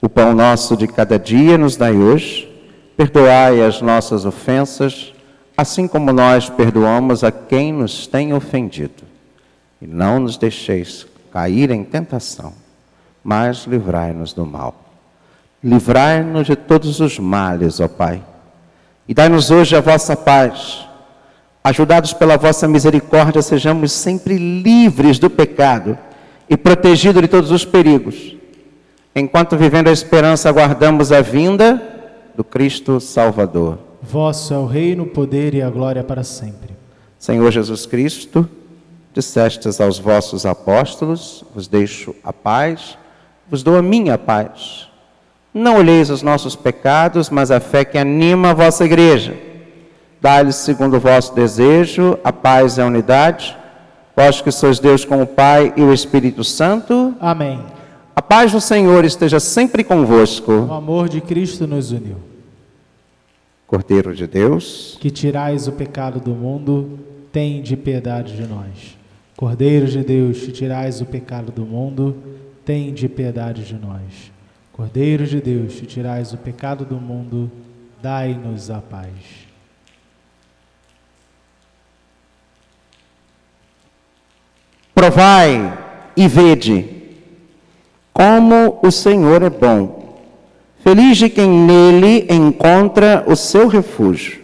[0.02, 2.52] O pão nosso de cada dia nos dai hoje,
[2.98, 5.14] perdoai as nossas ofensas,
[5.56, 9.04] assim como nós perdoamos a quem nos tem ofendido.
[9.82, 12.52] E não nos deixeis cair em tentação,
[13.24, 14.76] mas livrai-nos do mal.
[15.64, 18.22] Livrai-nos de todos os males, ó Pai,
[19.08, 20.91] e dai-nos hoje a vossa paz
[21.64, 25.98] Ajudados pela vossa misericórdia, sejamos sempre livres do pecado
[26.50, 28.36] e protegidos de todos os perigos.
[29.16, 31.80] Enquanto vivendo a esperança, aguardamos a vinda
[32.36, 33.78] do Cristo Salvador.
[34.02, 36.76] Vosso é o reino, o poder e a glória para sempre.
[37.20, 38.50] Senhor Jesus Cristo,
[39.14, 42.98] dissestes aos vossos apóstolos: Vos deixo a paz,
[43.48, 44.88] vos dou a minha paz.
[45.54, 49.51] Não olheis os nossos pecados, mas a fé que anima a vossa igreja
[50.22, 53.58] Dá-lhes, segundo o vosso desejo, a paz e a unidade,
[54.16, 57.16] Vós que sois Deus com o Pai e o Espírito Santo.
[57.20, 57.60] Amém.
[58.16, 60.52] A paz do Senhor esteja sempre convosco.
[60.52, 62.18] O amor de Cristo nos uniu.
[63.66, 67.00] Cordeiro de Deus, que tirais o pecado do mundo,
[67.32, 68.98] tem de piedade de nós.
[69.38, 72.16] Cordeiro de Deus, que tirais o pecado do mundo,
[72.66, 74.32] tem de piedade de nós.
[74.74, 77.50] Cordeiro de Deus, que tirais o pecado do mundo,
[78.02, 79.41] dai-nos a paz.
[85.02, 85.80] Provai
[86.16, 86.88] e vede
[88.14, 90.22] como o Senhor é bom.
[90.84, 94.40] Feliz de quem nele encontra o seu refúgio.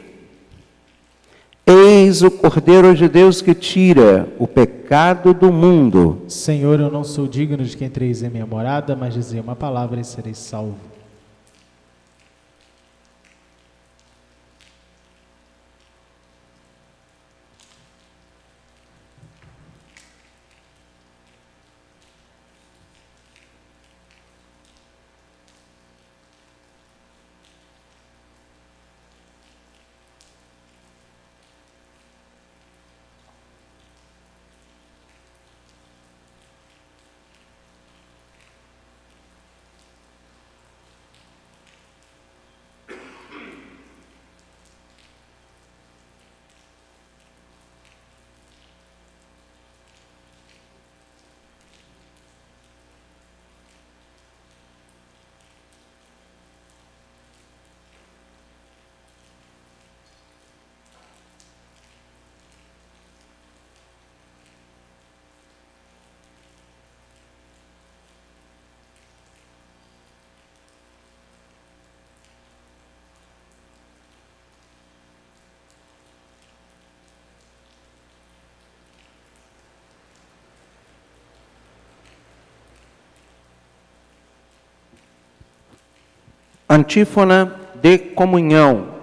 [1.63, 6.23] Eis o Cordeiro de Deus que tira o pecado do mundo.
[6.27, 10.01] Senhor, eu não sou digno de que entreis em minha morada, mas dizer uma palavra
[10.01, 10.86] e serei salvo.
[86.77, 88.93] Antífona de comunhão.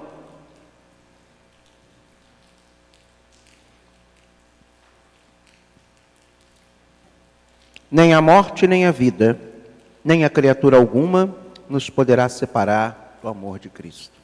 [7.90, 9.36] Nem a morte, nem a vida,
[10.04, 11.34] nem a criatura alguma
[11.68, 14.23] nos poderá separar do amor de Cristo.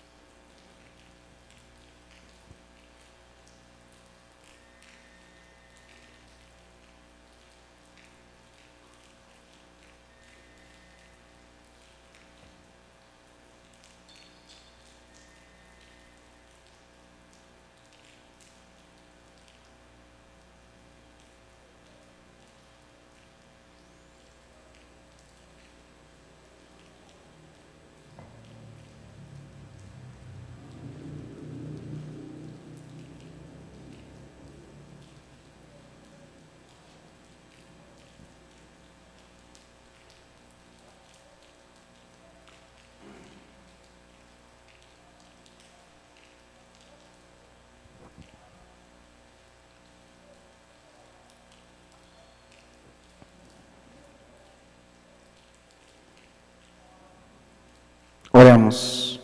[58.60, 59.20] Oremos.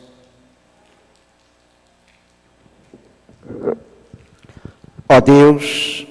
[5.08, 6.06] Ó Deus,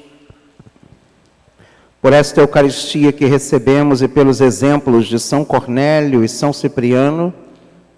[2.01, 7.33] por esta Eucaristia que recebemos e pelos exemplos de São Cornélio e São Cipriano,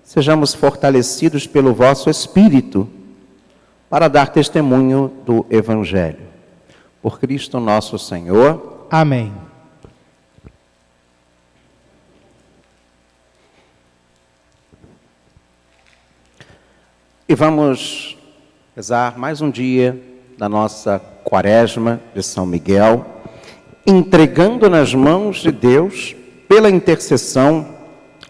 [0.04, 2.90] sejamos fortalecidos pelo vosso Espírito
[3.90, 6.26] para dar testemunho do Evangelho.
[7.02, 8.88] Por Cristo nosso Senhor.
[8.90, 9.47] Amém.
[17.30, 18.18] E vamos
[18.74, 20.02] rezar mais um dia
[20.38, 23.06] da nossa quaresma de São Miguel,
[23.86, 26.16] entregando nas mãos de Deus,
[26.48, 27.68] pela intercessão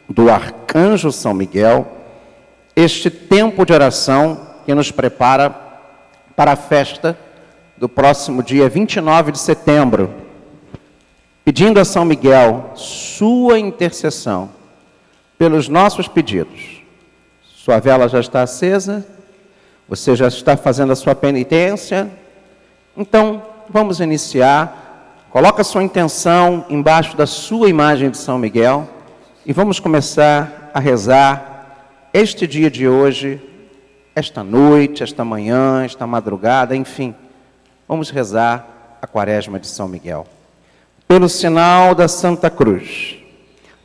[0.10, 1.88] do arcanjo São Miguel,
[2.76, 5.52] este tempo de oração que nos prepara
[6.36, 7.16] para a festa
[7.78, 10.12] do próximo dia 29 de setembro,
[11.46, 14.50] pedindo a São Miguel sua intercessão
[15.38, 16.77] pelos nossos pedidos
[17.68, 19.06] sua vela já está acesa,
[19.90, 22.10] você já está fazendo a sua penitência.
[22.96, 25.26] Então, vamos iniciar.
[25.30, 28.88] Coloca sua intenção embaixo da sua imagem de São Miguel
[29.46, 33.42] e vamos começar a rezar este dia de hoje,
[34.16, 37.14] esta noite, esta manhã, esta madrugada, enfim.
[37.86, 40.26] Vamos rezar a quaresma de São Miguel.
[41.06, 43.18] Pelo sinal da Santa Cruz,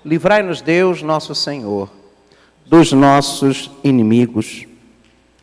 [0.05, 1.91] livrai-nos Deus, nosso Senhor
[2.73, 4.67] dos nossos inimigos.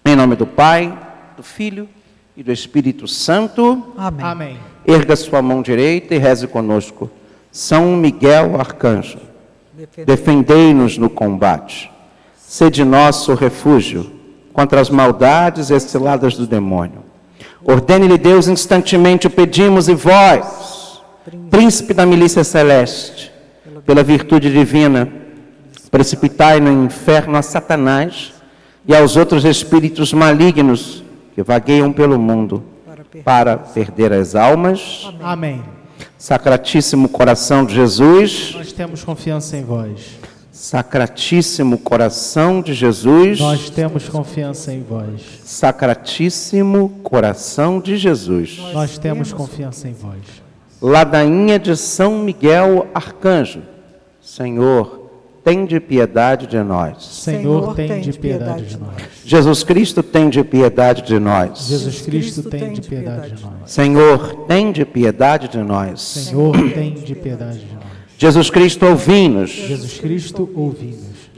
[0.04, 0.98] Em nome do Pai,
[1.38, 1.88] do Filho
[2.36, 3.94] e do Espírito Santo.
[3.96, 4.26] Amém.
[4.26, 4.58] Amém.
[4.84, 7.08] erga sua mão direita e reze conosco.
[7.52, 9.20] São Miguel Arcanjo,
[10.08, 11.92] defendei-nos no combate.
[12.36, 14.12] Sede nosso refúgio
[14.52, 17.04] contra as maldades e ciladas do demônio.
[17.64, 21.00] Ordene-lhe Deus instantemente, o pedimos, e vós,
[21.52, 23.32] príncipe da milícia celeste,
[23.86, 25.20] pela virtude divina,
[25.90, 28.34] precipitai no inferno a Satanás
[28.86, 31.04] e aos outros espíritos malignos
[31.36, 32.64] que vagueiam pelo mundo
[33.24, 35.10] para perder as almas.
[35.22, 35.64] Amém.
[36.18, 40.20] Sacratíssimo coração de Jesus, Nós temos confiança em vós.
[40.52, 45.22] Sacratíssimo coração de Jesus, Nós temos confiança em vós.
[45.46, 48.58] Sacratíssimo coração de Jesus.
[48.74, 50.20] Nós temos confiança em vós.
[50.82, 53.62] Ladainha de São Miguel Arcanjo,
[54.22, 55.09] Senhor,
[55.44, 57.04] tem de piedade de nós.
[57.04, 58.94] Senhor, tem de piedade de nós.
[59.26, 61.68] Jesus Cristo tem de piedade de nós.
[61.68, 63.54] Jesus Cristo tem de piedade de nós.
[63.66, 66.02] Senhor, tem de piedade de nós.
[66.02, 67.84] Senhor, tem de piedade de nós.
[68.18, 69.50] Jesus Cristo, ouvi-nos.
[69.50, 71.09] Jesus Cristo, ouvi-nos.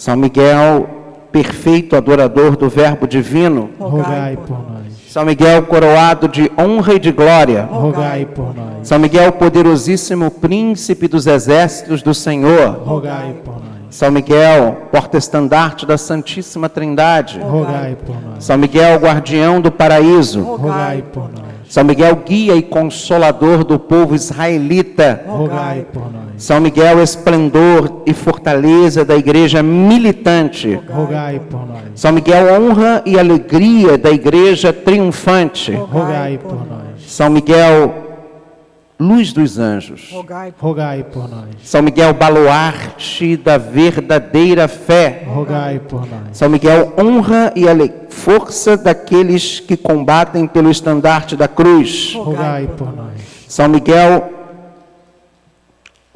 [0.00, 0.88] São Miguel
[1.30, 4.94] perfeito adorador do Verbo divino, Rogai por nós.
[5.10, 8.88] São Miguel coroado de honra e de glória, Rogai por nós.
[8.88, 13.62] São Miguel poderosíssimo príncipe dos exércitos do Senhor, Rogai por nós.
[13.90, 18.42] São Miguel porta-estandarte da Santíssima Trindade, Rogai por nós.
[18.42, 21.49] São Miguel guardião do paraíso, Rogai por nós.
[21.70, 26.24] São Miguel guia e consolador do povo israelita, Rogai por nós.
[26.36, 31.82] São Miguel esplendor e fortaleza da igreja militante, Rogai por nós.
[31.94, 37.06] São Miguel honra e alegria da igreja triunfante, Rogai por nós.
[37.06, 38.09] São Miguel
[39.00, 41.46] luz dos anjos, Rogai Rogai por nós.
[41.64, 46.36] São Miguel baluarte da verdadeira fé, Rogai por nós.
[46.36, 52.94] São Miguel honra e ale- força daqueles que combatem pelo estandarte da cruz, Rogai por
[52.94, 53.12] nós.
[53.48, 54.30] São Miguel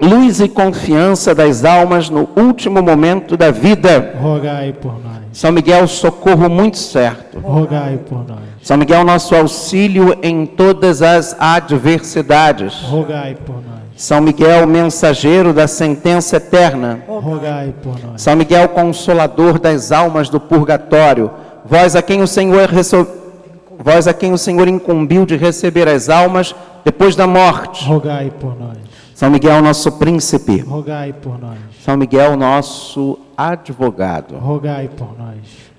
[0.04, 4.14] luz e confiança das almas no último momento da vida.
[4.20, 5.14] Rogai por nós.
[5.32, 7.38] São Miguel, socorro muito certo.
[7.40, 8.38] Rogai por nós.
[8.62, 12.74] São Miguel, nosso auxílio em todas as adversidades.
[12.82, 13.64] Rogai por nós.
[13.96, 17.00] São Miguel, mensageiro da sentença eterna.
[17.06, 18.22] Rogai por nós.
[18.22, 21.30] São Miguel, consolador das almas do purgatório.
[21.64, 22.70] Vós a quem o Senhor
[23.82, 27.84] vós a quem o Senhor incumbiu de receber as almas depois da morte.
[27.84, 28.76] Rogai por nós.
[29.14, 30.58] São Miguel, nosso príncipe.
[30.58, 31.58] Rogai por nós.
[31.84, 34.34] São Miguel, nosso advogado.
[34.36, 35.36] Rogai por nós.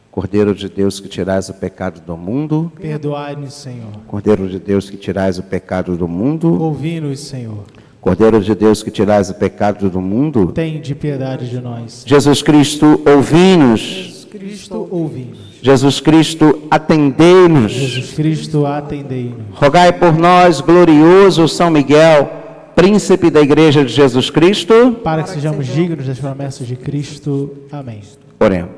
[0.09, 2.71] Cordeiro de Deus que tirais o pecado do mundo.
[2.79, 3.91] Perdoai-nos, Senhor.
[4.07, 6.61] Cordeiro de Deus que tirais o pecado do mundo.
[6.61, 7.65] Ouvi-nos, Senhor.
[7.99, 10.53] Cordeiro de Deus que tirais o pecado do mundo.
[10.53, 12.05] Tem de piedade de nós.
[12.07, 14.25] Jesus Cristo, ouvi-nos.
[14.31, 15.37] Cristo, ouvi-nos.
[15.61, 17.73] Jesus Cristo, atendei-nos.
[17.73, 19.47] Jesus Cristo, atendei-nos.
[19.51, 22.44] Rogai por nós, glorioso São Miguel,
[22.75, 24.99] príncipe da Igreja de Jesus Cristo.
[25.03, 27.65] Para que sejamos dignos das promessas de Cristo.
[27.71, 28.01] Amém.
[28.39, 28.75] Oremos.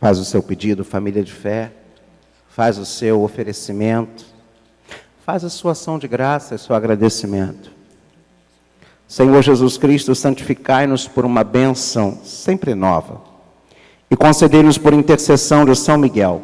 [0.00, 1.72] Faz o seu pedido, família de fé.
[2.48, 4.24] Faz o seu oferecimento.
[5.24, 7.72] Faz a sua ação de graça e seu agradecimento.
[9.08, 13.20] Senhor Jesus Cristo, santificai-nos por uma bênção sempre nova
[14.10, 16.42] e concedei-nos por intercessão de São Miguel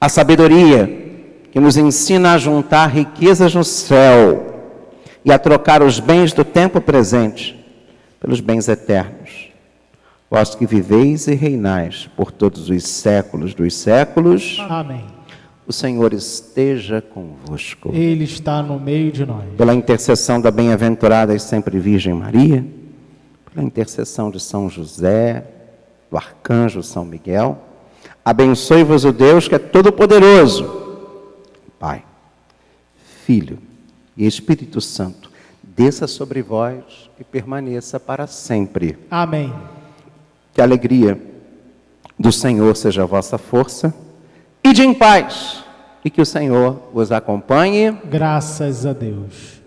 [0.00, 0.86] a sabedoria
[1.52, 4.46] que nos ensina a juntar riquezas no céu
[5.24, 7.58] e a trocar os bens do tempo presente
[8.18, 9.50] pelos bens eternos.
[10.30, 15.04] Vós que viveis e reinais por todos os séculos dos séculos, Amém.
[15.66, 17.90] o Senhor esteja convosco.
[17.92, 19.44] Ele está no meio de nós.
[19.58, 22.64] Pela intercessão da bem-aventurada e sempre Virgem Maria,
[23.52, 25.44] pela intercessão de São José,
[26.08, 27.58] do arcanjo São Miguel,
[28.30, 30.64] abençoe-vos o Deus que é todo-poderoso,
[31.80, 32.04] Pai,
[33.24, 33.58] Filho
[34.16, 35.28] e Espírito Santo,
[35.60, 38.96] desça sobre vós e permaneça para sempre.
[39.10, 39.52] Amém.
[40.54, 41.20] Que a alegria
[42.16, 43.92] do Senhor seja a vossa força.
[44.62, 45.64] Ide em paz
[46.04, 47.90] e que o Senhor vos acompanhe.
[48.04, 49.59] Graças a Deus.